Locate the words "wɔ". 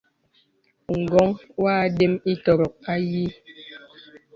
1.61-1.69